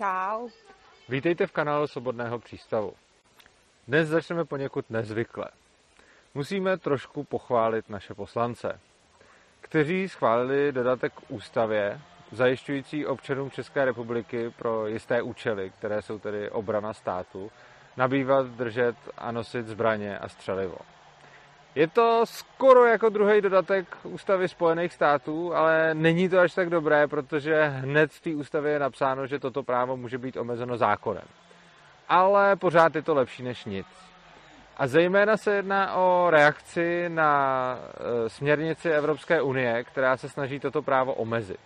Čau. 0.00 0.48
Vítejte 1.08 1.46
v 1.46 1.52
kanálu 1.52 1.86
Svobodného 1.86 2.38
přístavu. 2.38 2.92
Dnes 3.88 4.08
začneme 4.08 4.44
poněkud 4.44 4.90
nezvykle. 4.90 5.44
Musíme 6.34 6.78
trošku 6.78 7.24
pochválit 7.24 7.90
naše 7.90 8.14
poslance, 8.14 8.80
kteří 9.60 10.08
schválili 10.08 10.72
dodatek 10.72 11.12
k 11.12 11.30
ústavě, 11.30 12.00
zajišťující 12.32 13.06
občanům 13.06 13.50
České 13.50 13.84
republiky 13.84 14.50
pro 14.50 14.86
jisté 14.86 15.22
účely, 15.22 15.70
které 15.78 16.02
jsou 16.02 16.18
tedy 16.18 16.50
obrana 16.50 16.92
státu, 16.92 17.50
nabývat, 17.96 18.46
držet 18.46 18.96
a 19.18 19.32
nosit 19.32 19.66
zbraně 19.66 20.18
a 20.18 20.28
střelivo. 20.28 20.78
Je 21.74 21.86
to 21.86 22.26
skoro 22.26 22.84
jako 22.84 23.08
druhý 23.08 23.40
dodatek 23.40 23.96
ústavy 24.02 24.48
Spojených 24.48 24.92
států, 24.92 25.54
ale 25.54 25.94
není 25.94 26.28
to 26.28 26.38
až 26.38 26.54
tak 26.54 26.70
dobré, 26.70 27.06
protože 27.08 27.64
hned 27.64 28.12
v 28.12 28.20
té 28.20 28.30
ústavě 28.30 28.72
je 28.72 28.78
napsáno, 28.78 29.26
že 29.26 29.38
toto 29.38 29.62
právo 29.62 29.96
může 29.96 30.18
být 30.18 30.36
omezeno 30.36 30.76
zákonem. 30.76 31.24
Ale 32.08 32.56
pořád 32.56 32.94
je 32.94 33.02
to 33.02 33.14
lepší 33.14 33.42
než 33.42 33.64
nic. 33.64 33.86
A 34.76 34.86
zejména 34.86 35.36
se 35.36 35.54
jedná 35.54 35.94
o 35.94 36.30
reakci 36.30 37.08
na 37.08 37.78
e, 38.24 38.28
směrnici 38.28 38.90
Evropské 38.90 39.42
unie, 39.42 39.84
která 39.84 40.16
se 40.16 40.28
snaží 40.28 40.60
toto 40.60 40.82
právo 40.82 41.14
omezit. 41.14 41.60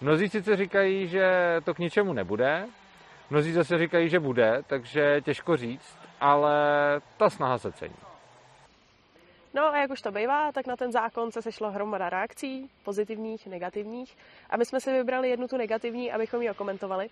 Mnozí 0.00 0.28
sice 0.28 0.56
říkají, 0.56 1.08
že 1.08 1.56
to 1.64 1.74
k 1.74 1.78
ničemu 1.78 2.12
nebude, 2.12 2.66
mnozí 3.30 3.52
zase 3.52 3.78
říkají, 3.78 4.08
že 4.08 4.20
bude, 4.20 4.62
takže 4.66 5.20
těžko 5.20 5.56
říct, 5.56 5.98
ale 6.20 6.54
ta 7.16 7.30
snaha 7.30 7.58
se 7.58 7.72
cení. 7.72 8.11
No 9.54 9.66
a 9.66 9.76
jak 9.76 9.90
už 9.90 10.02
to 10.02 10.12
bývá, 10.12 10.52
tak 10.52 10.66
na 10.66 10.76
ten 10.76 10.92
zákon 10.92 11.32
se 11.32 11.42
sešlo 11.42 11.70
hromada 11.70 12.10
reakcí, 12.10 12.70
pozitivních, 12.84 13.46
negativních. 13.46 14.16
A 14.50 14.56
my 14.56 14.64
jsme 14.64 14.80
si 14.80 14.92
vybrali 14.92 15.30
jednu 15.30 15.48
tu 15.48 15.56
negativní, 15.56 16.12
abychom 16.12 16.42
ji 16.42 16.50
okomentovali. 16.50 17.10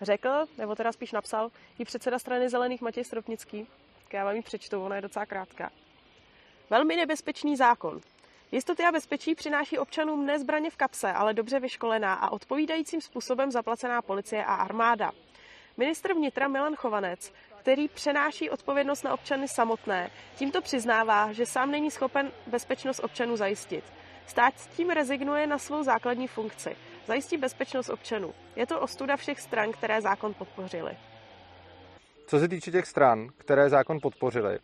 Řekl, 0.00 0.46
nebo 0.58 0.74
teda 0.74 0.92
spíš 0.92 1.12
napsal, 1.12 1.50
i 1.78 1.84
předseda 1.84 2.18
strany 2.18 2.48
Zelených 2.48 2.82
Matěj 2.82 3.04
Stropnický. 3.04 3.66
Já 4.12 4.24
vám 4.24 4.36
ji 4.36 4.42
přečtu, 4.42 4.84
ona 4.84 4.96
je 4.96 5.02
docela 5.02 5.26
krátká. 5.26 5.70
Velmi 6.70 6.96
nebezpečný 6.96 7.56
zákon. 7.56 8.00
Jistoty 8.52 8.82
a 8.82 8.92
bezpečí 8.92 9.34
přináší 9.34 9.78
občanům 9.78 10.26
ne 10.26 10.38
zbraně 10.38 10.70
v 10.70 10.76
kapse, 10.76 11.12
ale 11.12 11.34
dobře 11.34 11.60
vyškolená 11.60 12.14
a 12.14 12.30
odpovídajícím 12.30 13.00
způsobem 13.00 13.50
zaplacená 13.50 14.02
policie 14.02 14.44
a 14.44 14.54
armáda. 14.54 15.12
Ministr 15.76 16.14
vnitra 16.14 16.48
Milan 16.48 16.74
Chovanec 16.74 17.32
který 17.62 17.88
přenáší 17.88 18.50
odpovědnost 18.50 19.02
na 19.02 19.14
občany 19.14 19.48
samotné. 19.48 20.10
Tímto 20.36 20.62
přiznává, 20.62 21.32
že 21.32 21.46
sám 21.46 21.70
není 21.70 21.90
schopen 21.90 22.32
bezpečnost 22.46 23.00
občanů 23.04 23.36
zajistit. 23.36 23.84
Stát 24.26 24.54
tím 24.76 24.90
rezignuje 24.90 25.46
na 25.46 25.58
svou 25.58 25.82
základní 25.82 26.28
funkci. 26.28 26.76
Zajistí 27.06 27.36
bezpečnost 27.36 27.88
občanů. 27.88 28.34
Je 28.56 28.66
to 28.66 28.80
ostuda 28.80 29.16
všech 29.16 29.40
stran, 29.40 29.72
které 29.72 30.00
zákon 30.00 30.34
podpořili. 30.34 30.96
Co 32.26 32.38
se 32.38 32.48
týče 32.48 32.70
těch 32.70 32.86
stran, 32.86 33.28
které 33.38 33.68
zákon 33.68 33.98
podpořili, 34.02 34.58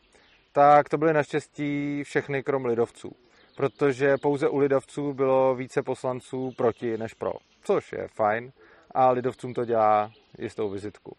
tak 0.52 0.88
to 0.88 0.98
byly 0.98 1.12
naštěstí 1.12 2.02
všechny 2.04 2.42
krom 2.42 2.64
lidovců. 2.64 3.12
Protože 3.56 4.16
pouze 4.22 4.48
u 4.48 4.58
lidovců 4.58 5.12
bylo 5.12 5.54
více 5.54 5.82
poslanců 5.82 6.52
proti 6.56 6.98
než 6.98 7.14
pro. 7.14 7.32
Což 7.62 7.92
je 7.92 8.08
fajn 8.08 8.52
a 8.90 9.10
lidovcům 9.10 9.54
to 9.54 9.64
dělá 9.64 10.10
jistou 10.38 10.70
vizitku. 10.70 11.16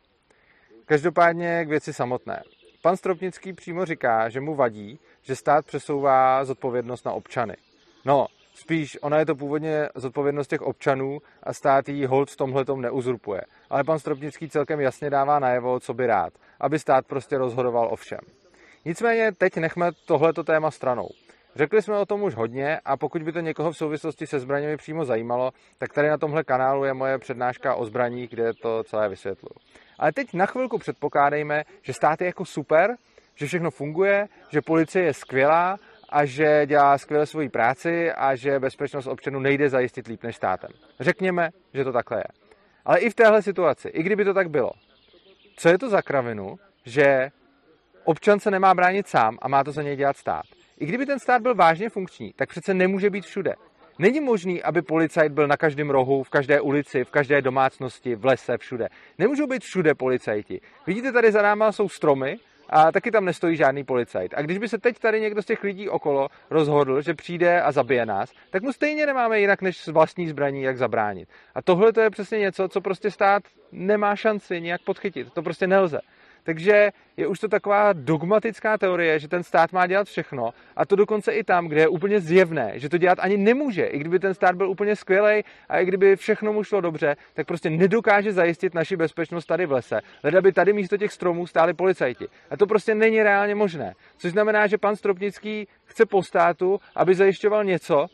Každopádně 0.90 1.66
k 1.66 1.70
věci 1.70 1.94
samotné. 1.94 2.44
Pan 2.82 2.98
Stropnický 2.98 3.54
přímo 3.54 3.86
říká, 3.86 4.30
že 4.30 4.42
mu 4.42 4.56
vadí, 4.56 5.00
že 5.22 5.36
stát 5.36 5.66
přesouvá 5.66 6.46
zodpovědnost 6.46 7.06
na 7.06 7.12
občany. 7.12 7.54
No, 8.06 8.28
spíš 8.56 8.98
ona 9.02 9.20
je 9.20 9.26
to 9.26 9.36
původně 9.36 9.90
zodpovědnost 9.96 10.48
těch 10.48 10.62
občanů 10.62 11.20
a 11.44 11.54
stát 11.54 11.90
jí 11.90 12.06
hold 12.06 12.30
v 12.32 12.38
tomhletom 12.38 12.82
neuzurpuje. 12.82 13.42
Ale 13.70 13.84
pan 13.84 14.00
Stropnický 14.00 14.50
celkem 14.50 14.80
jasně 14.80 15.10
dává 15.10 15.40
najevo, 15.40 15.80
co 15.80 15.94
by 15.94 16.08
rád, 16.08 16.34
aby 16.60 16.80
stát 16.80 17.06
prostě 17.08 17.38
rozhodoval 17.38 17.88
o 17.92 17.96
všem. 17.96 18.22
Nicméně 18.86 19.32
teď 19.32 19.58
nechme 19.58 19.92
tohleto 20.06 20.44
téma 20.44 20.72
stranou. 20.72 21.10
Řekli 21.56 21.82
jsme 21.82 21.98
o 21.98 22.06
tom 22.06 22.24
už 22.24 22.36
hodně 22.36 22.80
a 22.86 22.98
pokud 22.98 23.24
by 23.24 23.32
to 23.32 23.40
někoho 23.40 23.72
v 23.72 23.78
souvislosti 23.78 24.28
se 24.28 24.40
zbraněmi 24.40 24.78
přímo 24.78 25.06
zajímalo, 25.06 25.52
tak 25.78 25.94
tady 25.94 26.10
na 26.10 26.18
tomhle 26.18 26.44
kanálu 26.44 26.84
je 26.84 26.94
moje 26.94 27.18
přednáška 27.18 27.76
o 27.76 27.86
zbraních, 27.86 28.30
kde 28.30 28.54
to 28.54 28.84
celé 28.84 29.10
vysvětluju. 29.10 29.56
Ale 30.00 30.12
teď 30.12 30.34
na 30.34 30.46
chvilku 30.46 30.78
předpokládejme, 30.78 31.64
že 31.82 31.94
stát 31.94 32.22
je 32.22 32.28
jako 32.28 32.46
super, 32.46 32.96
že 33.36 33.46
všechno 33.46 33.72
funguje, 33.72 34.28
že 34.50 34.62
policie 34.62 35.06
je 35.06 35.14
skvělá 35.14 35.78
a 36.10 36.26
že 36.26 36.66
dělá 36.66 36.98
skvěle 36.98 37.26
svoji 37.26 37.50
práci 37.50 38.12
a 38.12 38.36
že 38.36 38.60
bezpečnost 38.60 39.08
občanů 39.08 39.40
nejde 39.40 39.70
zajistit 39.70 40.08
líp 40.08 40.24
než 40.24 40.36
státem. 40.36 40.72
Řekněme, 41.00 41.50
že 41.74 41.84
to 41.84 41.92
takhle 41.92 42.18
je. 42.18 42.28
Ale 42.86 43.00
i 43.00 43.10
v 43.10 43.16
téhle 43.16 43.42
situaci, 43.42 43.88
i 43.88 44.04
kdyby 44.04 44.26
to 44.26 44.34
tak 44.34 44.50
bylo, 44.50 44.72
co 45.56 45.70
je 45.70 45.78
to 45.78 45.90
za 45.90 46.02
kravinu, 46.02 46.60
že 46.86 47.30
občan 48.04 48.40
se 48.40 48.52
nemá 48.52 48.74
bránit 48.74 49.08
sám 49.08 49.38
a 49.42 49.48
má 49.48 49.64
to 49.64 49.72
za 49.72 49.82
něj 49.82 49.96
dělat 49.96 50.18
stát? 50.18 50.44
I 50.80 50.86
kdyby 50.86 51.06
ten 51.06 51.20
stát 51.20 51.42
byl 51.42 51.56
vážně 51.56 51.90
funkční, 51.90 52.34
tak 52.34 52.50
přece 52.50 52.74
nemůže 52.74 53.10
být 53.10 53.26
všude. 53.26 53.56
Není 54.00 54.20
možný, 54.20 54.64
aby 54.64 54.82
policajt 54.82 55.32
byl 55.32 55.48
na 55.48 55.58
každém 55.58 55.90
rohu, 55.90 56.24
v 56.24 56.30
každé 56.30 56.62
ulici, 56.62 57.04
v 57.04 57.12
každé 57.12 57.42
domácnosti, 57.42 58.16
v 58.16 58.26
lese, 58.26 58.58
všude. 58.58 58.88
Nemůžou 59.18 59.48
být 59.48 59.64
všude 59.64 59.96
policajti. 59.96 60.62
Vidíte, 60.88 61.12
tady 61.12 61.32
za 61.32 61.42
náma 61.42 61.72
jsou 61.72 61.90
stromy 61.90 62.38
a 62.70 62.92
taky 62.92 63.12
tam 63.12 63.26
nestojí 63.26 63.56
žádný 63.56 63.84
policajt. 63.84 64.34
A 64.36 64.42
když 64.42 64.58
by 64.58 64.68
se 64.68 64.78
teď 64.78 65.00
tady 65.00 65.22
někdo 65.22 65.42
z 65.42 65.46
těch 65.46 65.64
lidí 65.64 65.90
okolo 65.90 66.28
rozhodl, 66.50 67.02
že 67.02 67.14
přijde 67.14 67.62
a 67.62 67.72
zabije 67.72 68.06
nás, 68.06 68.34
tak 68.50 68.64
mu 68.64 68.74
stejně 68.74 69.06
nemáme 69.06 69.40
jinak 69.40 69.62
než 69.62 69.78
s 69.78 69.88
vlastní 69.88 70.28
zbraní, 70.28 70.62
jak 70.62 70.78
zabránit. 70.78 71.30
A 71.56 71.62
tohle 71.62 71.94
to 71.94 72.02
je 72.02 72.10
přesně 72.10 72.40
něco, 72.40 72.68
co 72.68 72.82
prostě 72.82 73.12
stát 73.12 73.44
nemá 73.72 74.16
šanci 74.16 74.62
nějak 74.62 74.82
podchytit. 74.86 75.34
To 75.34 75.42
prostě 75.42 75.68
nelze. 75.68 76.00
Takže 76.44 76.92
je 77.18 77.28
už 77.28 77.40
to 77.40 77.48
taková 77.48 77.94
dogmatická 77.94 78.78
teorie, 78.78 79.20
že 79.20 79.28
ten 79.28 79.44
stát 79.44 79.72
má 79.72 79.88
dělat 79.88 80.08
všechno 80.08 80.54
a 80.76 80.86
to 80.86 80.96
dokonce 80.96 81.32
i 81.32 81.44
tam, 81.44 81.68
kde 81.68 81.82
je 81.82 81.88
úplně 81.88 82.20
zjevné, 82.20 82.72
že 82.76 82.90
to 82.90 82.98
dělat 82.98 83.20
ani 83.22 83.38
nemůže. 83.38 83.86
I 83.86 84.00
kdyby 84.00 84.20
ten 84.20 84.34
stát 84.34 84.56
byl 84.56 84.70
úplně 84.70 84.96
skvělý 84.96 85.44
a 85.70 85.80
i 85.80 85.86
kdyby 85.86 86.16
všechno 86.16 86.54
mu 86.54 86.64
šlo 86.64 86.82
dobře, 86.82 87.16
tak 87.34 87.48
prostě 87.48 87.70
nedokáže 87.70 88.34
zajistit 88.34 88.74
naši 88.74 88.96
bezpečnost 88.96 89.46
tady 89.46 89.66
v 89.66 89.72
lese. 89.72 90.02
Leda 90.24 90.42
by 90.42 90.52
tady 90.52 90.74
místo 90.74 90.98
těch 90.98 91.14
stromů 91.14 91.48
stáli 91.48 91.74
policajti. 91.74 92.28
A 92.50 92.58
to 92.58 92.68
prostě 92.68 92.96
není 92.96 93.24
reálně 93.24 93.56
možné. 93.56 93.96
Což 94.18 94.32
znamená, 94.32 94.68
že 94.68 94.78
pan 94.78 94.96
Stropnický 94.96 95.68
chce 95.86 96.06
po 96.06 96.24
státu, 96.24 96.80
aby 96.96 97.16
zajišťoval 97.16 97.64
něco, 97.64 98.08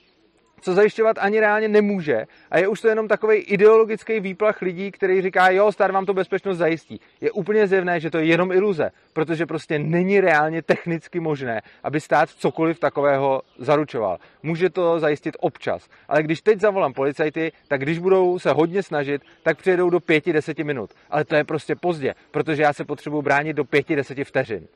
co 0.62 0.74
zajišťovat 0.74 1.18
ani 1.20 1.40
reálně 1.40 1.68
nemůže 1.68 2.26
a 2.52 2.58
je 2.58 2.68
už 2.68 2.82
to 2.82 2.88
jenom 2.88 3.08
takový 3.08 3.38
ideologický 3.38 4.20
výplach 4.20 4.62
lidí, 4.62 4.92
který 4.92 5.22
říká, 5.22 5.50
jo, 5.50 5.72
stát 5.72 5.92
vám 5.92 6.06
to 6.06 6.14
bezpečnost 6.14 6.58
zajistí. 6.58 7.00
Je 7.22 7.32
úplně 7.32 7.68
zjevné, 7.68 8.00
že 8.00 8.10
to 8.10 8.18
je 8.18 8.26
jenom 8.26 8.52
iluze, 8.52 8.92
protože 9.14 9.46
prostě 9.46 9.80
není 9.80 10.22
reálně 10.22 10.62
technicky 10.62 11.20
možné, 11.20 11.62
aby 11.84 12.00
stát 12.00 12.30
cokoliv 12.30 12.80
takového 12.80 13.42
zaručoval. 13.58 14.18
Může 14.44 14.70
to 14.70 15.00
zajistit 15.00 15.38
občas, 15.40 15.90
ale 16.08 16.24
když 16.24 16.42
teď 16.42 16.60
zavolám 16.60 16.94
policajty, 16.94 17.52
tak 17.68 17.82
když 17.82 18.00
budou 18.00 18.40
se 18.40 18.52
hodně 18.52 18.84
snažit, 18.84 19.22
tak 19.44 19.58
přijedou 19.58 19.90
do 19.90 19.98
5-10 19.98 20.64
minut. 20.64 20.90
Ale 21.10 21.26
to 21.26 21.36
je 21.36 21.44
prostě 21.44 21.76
pozdě, 21.76 22.16
protože 22.32 22.64
já 22.64 22.74
se 22.74 22.86
potřebuji 22.86 23.22
bránit 23.22 23.54
do 23.54 23.64
5-10 23.64 24.26
vteřin. 24.26 24.68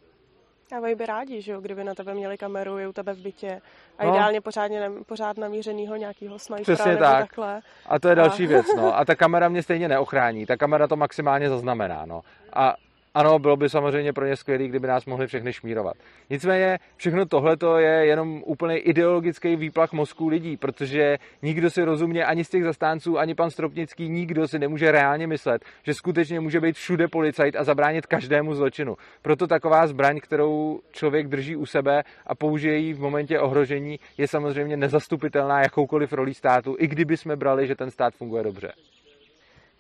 A 0.77 0.79
oni 0.79 0.95
by 0.95 1.05
rádi, 1.05 1.41
že 1.41 1.51
jo, 1.51 1.61
kdyby 1.61 1.83
na 1.83 1.95
tebe 1.95 2.13
měli 2.13 2.37
kameru, 2.37 2.77
je 2.77 2.87
u 2.87 2.93
tebe 2.93 3.13
v 3.13 3.19
bytě 3.19 3.61
a 3.97 4.03
no. 4.03 4.09
ideálně 4.09 4.41
pořádně, 4.41 4.91
pořád 5.05 5.37
namířenýho 5.37 5.95
nějakého 5.95 6.39
snajpera 6.39 6.75
Přesně 6.75 6.91
nebo 6.91 7.03
tak. 7.03 7.19
takhle. 7.19 7.61
A 7.85 7.99
to 7.99 8.07
je 8.07 8.15
další 8.15 8.43
a... 8.45 8.47
věc, 8.47 8.65
no. 8.75 8.95
A 8.97 9.05
ta 9.05 9.15
kamera 9.15 9.49
mě 9.49 9.63
stejně 9.63 9.87
neochrání. 9.87 10.45
Ta 10.45 10.57
kamera 10.57 10.87
to 10.87 10.95
maximálně 10.95 11.49
zaznamená, 11.49 12.05
no. 12.05 12.21
A 12.53 12.75
ano, 13.19 13.39
bylo 13.39 13.57
by 13.57 13.69
samozřejmě 13.69 14.13
pro 14.13 14.25
ně 14.25 14.35
skvělé, 14.35 14.67
kdyby 14.67 14.87
nás 14.87 15.05
mohli 15.05 15.27
všechny 15.27 15.53
šmírovat. 15.53 15.93
Nicméně 16.29 16.79
všechno 16.95 17.25
tohle 17.25 17.57
je 17.77 18.05
jenom 18.05 18.43
úplně 18.45 18.77
ideologický 18.77 19.55
výplach 19.55 19.93
mozku 19.93 20.27
lidí, 20.27 20.57
protože 20.57 21.17
nikdo 21.41 21.69
si 21.69 21.83
rozumně 21.83 22.25
ani 22.25 22.43
z 22.43 22.49
těch 22.49 22.63
zastánců, 22.63 23.19
ani 23.19 23.35
pan 23.35 23.49
Stropnický, 23.49 24.09
nikdo 24.09 24.47
si 24.47 24.59
nemůže 24.59 24.91
reálně 24.91 25.27
myslet, 25.27 25.65
že 25.83 25.93
skutečně 25.93 26.39
může 26.39 26.61
být 26.61 26.75
všude 26.75 27.07
policajt 27.07 27.55
a 27.55 27.63
zabránit 27.63 28.05
každému 28.05 28.53
zločinu. 28.53 28.95
Proto 29.21 29.47
taková 29.47 29.87
zbraň, 29.87 30.19
kterou 30.19 30.79
člověk 30.91 31.27
drží 31.27 31.55
u 31.55 31.65
sebe 31.65 32.03
a 32.27 32.35
použije 32.35 32.77
ji 32.77 32.93
v 32.93 32.99
momentě 32.99 33.39
ohrožení, 33.39 33.99
je 34.17 34.27
samozřejmě 34.27 34.77
nezastupitelná 34.77 35.61
jakoukoliv 35.61 36.13
rolí 36.13 36.33
státu, 36.33 36.75
i 36.79 36.87
kdyby 36.87 37.17
jsme 37.17 37.35
brali, 37.35 37.67
že 37.67 37.75
ten 37.75 37.91
stát 37.91 38.13
funguje 38.13 38.43
dobře. 38.43 38.71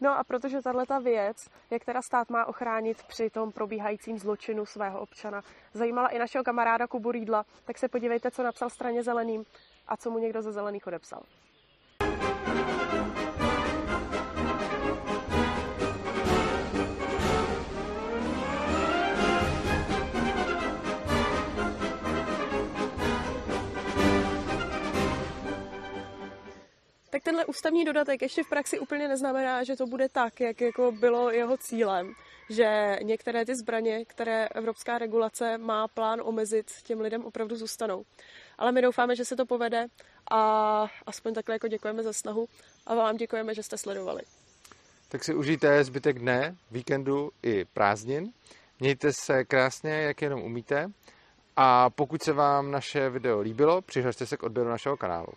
No 0.01 0.17
a 0.17 0.23
protože 0.23 0.61
tahle 0.61 0.85
ta 0.85 0.99
věc, 0.99 1.49
jak 1.71 1.85
teda 1.85 2.01
stát 2.01 2.29
má 2.29 2.45
ochránit 2.45 3.03
při 3.03 3.29
tom 3.29 3.51
probíhajícím 3.51 4.19
zločinu 4.19 4.65
svého 4.65 4.99
občana, 4.99 5.41
zajímala 5.73 6.07
i 6.07 6.19
našeho 6.19 6.43
kamaráda 6.43 6.87
Kubu 6.87 7.11
Rýdla, 7.11 7.45
tak 7.65 7.77
se 7.77 7.87
podívejte, 7.87 8.31
co 8.31 8.43
napsal 8.43 8.69
straně 8.69 9.03
zeleným 9.03 9.45
a 9.87 9.97
co 9.97 10.11
mu 10.11 10.19
někdo 10.19 10.41
ze 10.41 10.51
zelených 10.51 10.87
odepsal. 10.87 11.21
Tak 27.19 27.23
tenhle 27.23 27.45
ústavní 27.45 27.85
dodatek 27.85 28.21
ještě 28.21 28.43
v 28.43 28.49
praxi 28.49 28.79
úplně 28.79 29.07
neznamená, 29.07 29.63
že 29.63 29.75
to 29.75 29.85
bude 29.85 30.09
tak, 30.09 30.39
jak 30.39 30.61
jako 30.61 30.91
bylo 30.91 31.31
jeho 31.31 31.57
cílem, 31.57 32.13
že 32.49 32.99
některé 33.01 33.45
ty 33.45 33.55
zbraně, 33.55 34.05
které 34.05 34.47
evropská 34.47 34.97
regulace 34.97 35.57
má 35.57 35.87
plán 35.87 36.21
omezit, 36.23 36.71
těm 36.83 37.01
lidem 37.01 37.25
opravdu 37.25 37.55
zůstanou. 37.55 38.03
Ale 38.57 38.71
my 38.71 38.81
doufáme, 38.81 39.15
že 39.15 39.25
se 39.25 39.35
to 39.35 39.45
povede 39.45 39.85
a 40.31 40.39
aspoň 41.05 41.33
takhle 41.33 41.55
jako 41.55 41.67
děkujeme 41.67 42.03
za 42.03 42.13
snahu 42.13 42.47
a 42.87 42.95
vám 42.95 43.17
děkujeme, 43.17 43.53
že 43.55 43.63
jste 43.63 43.77
sledovali. 43.77 44.21
Tak 45.09 45.23
si 45.23 45.35
užijte 45.35 45.83
zbytek 45.83 46.19
dne, 46.19 46.55
víkendu 46.71 47.31
i 47.43 47.65
prázdnin. 47.65 48.31
Mějte 48.79 49.13
se 49.13 49.45
krásně, 49.45 49.91
jak 49.91 50.21
jenom 50.21 50.41
umíte. 50.41 50.91
A 51.55 51.89
pokud 51.89 52.23
se 52.23 52.33
vám 52.33 52.71
naše 52.71 53.09
video 53.09 53.39
líbilo, 53.39 53.81
přihlašte 53.81 54.25
se 54.25 54.37
k 54.37 54.43
odběru 54.43 54.69
našeho 54.69 54.97
kanálu. 54.97 55.33